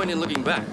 [0.00, 0.69] point in looking back,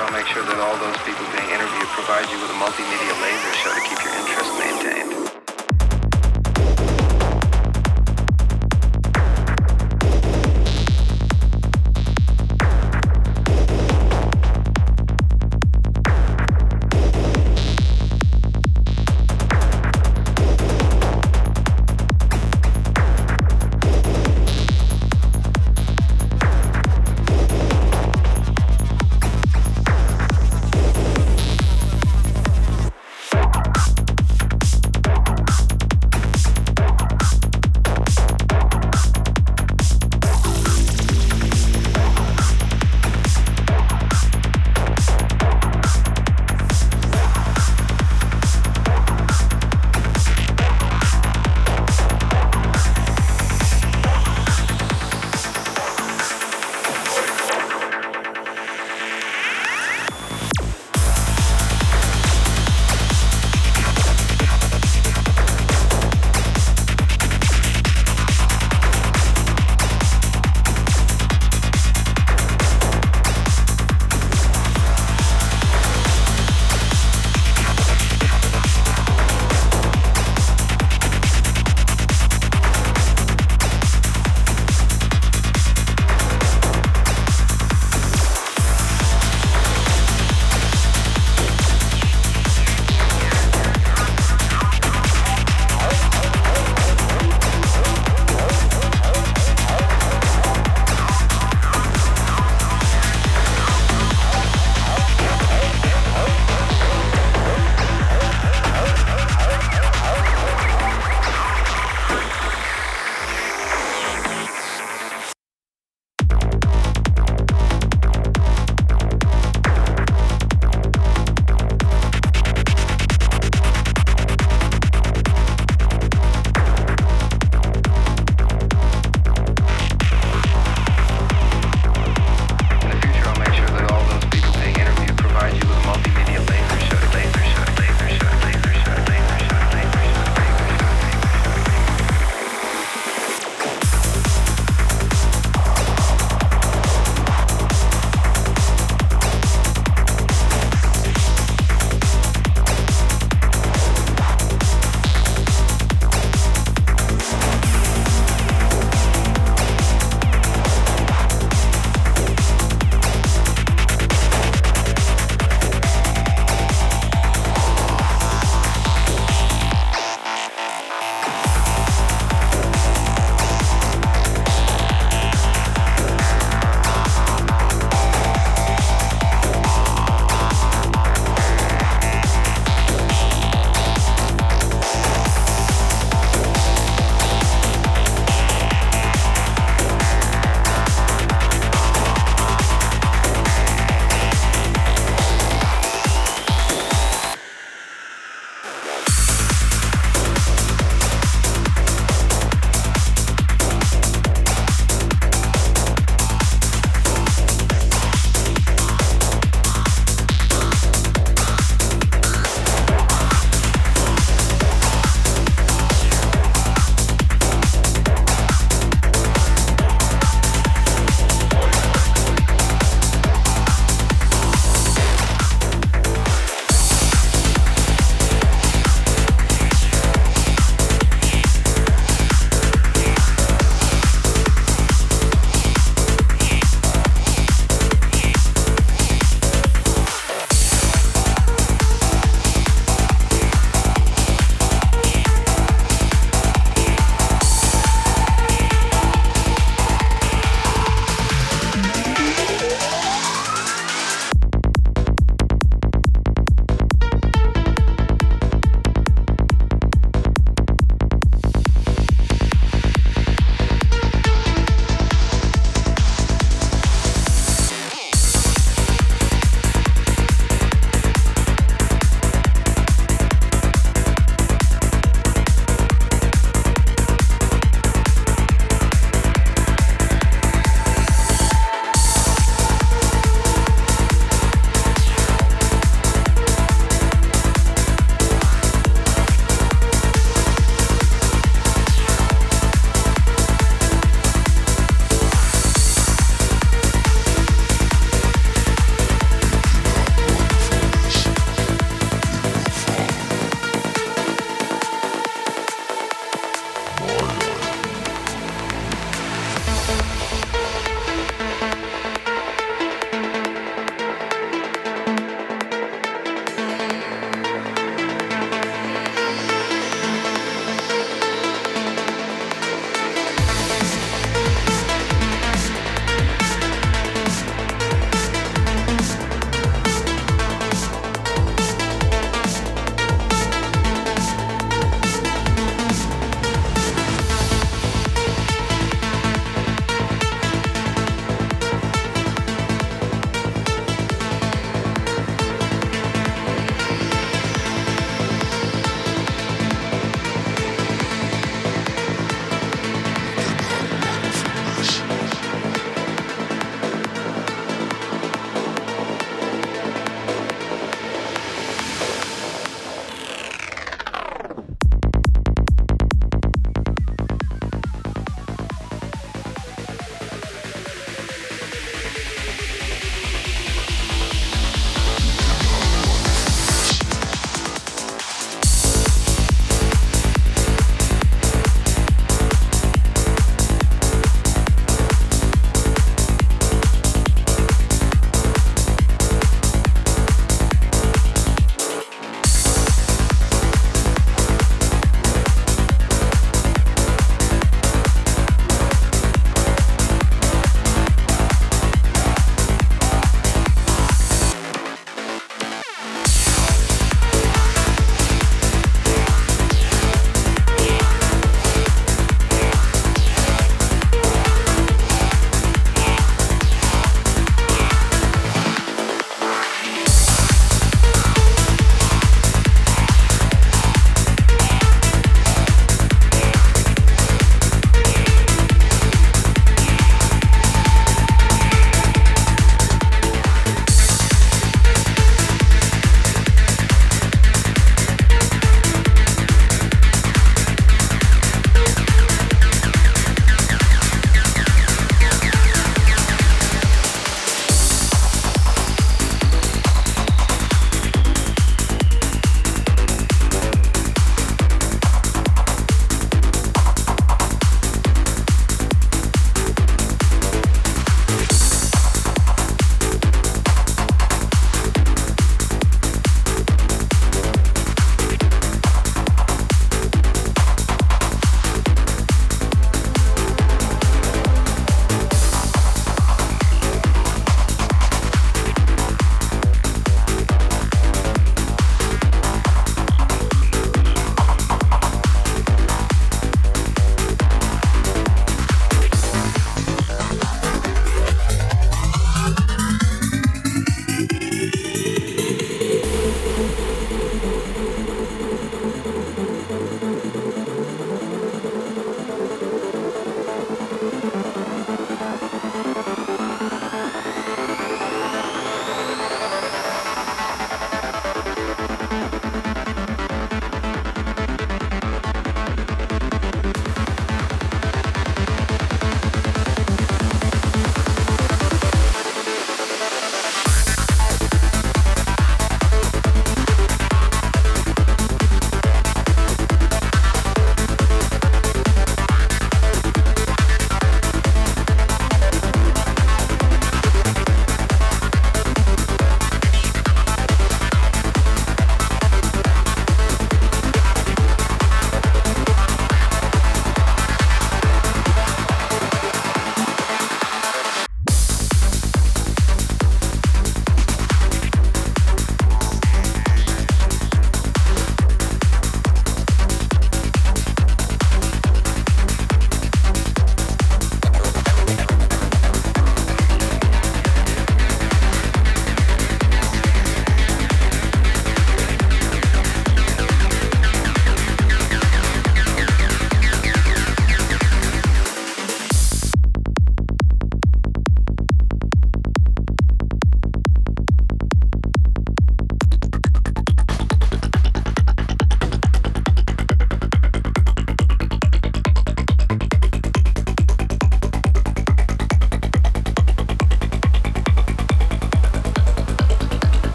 [0.00, 3.12] sure I'll make sure that all those people being interviewed provide you with a multimedia
[3.20, 5.19] laser show to keep your interest maintained.